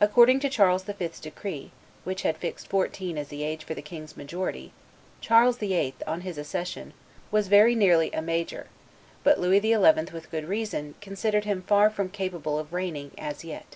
According 0.00 0.38
to 0.38 0.48
Charles 0.48 0.84
V.'s 0.84 1.18
decree, 1.18 1.72
which 2.04 2.22
had 2.22 2.36
fixed 2.36 2.68
fourteen 2.68 3.18
as 3.18 3.26
the 3.26 3.42
age 3.42 3.64
for 3.64 3.74
the 3.74 3.82
king's 3.82 4.16
majority, 4.16 4.72
Charles 5.20 5.56
VIII., 5.58 5.96
on 6.06 6.20
his 6.20 6.38
accession, 6.38 6.92
was 7.32 7.48
very 7.48 7.74
nearly 7.74 8.12
a 8.12 8.22
major; 8.22 8.68
but 9.24 9.40
Louis 9.40 9.60
XI., 9.60 9.78
with 10.12 10.30
good 10.30 10.44
reason, 10.48 10.94
considered 11.00 11.44
him 11.44 11.56
very 11.60 11.66
far 11.66 11.90
from 11.90 12.08
capable 12.08 12.56
of 12.56 12.72
reigning 12.72 13.10
as 13.18 13.42
yet. 13.44 13.74